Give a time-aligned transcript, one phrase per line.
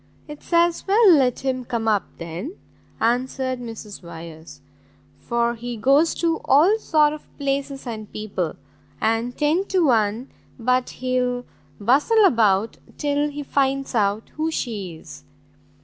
[0.27, 2.55] "It's as well let him come up, then,"
[2.99, 4.59] answered Mrs Wyers,
[5.19, 8.55] "for he goes to all sort of places and people,
[8.99, 11.45] and ten to one but he'll
[11.79, 15.23] bustle about till he finds out who she is."